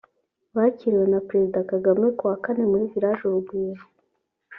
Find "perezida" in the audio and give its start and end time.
1.27-1.59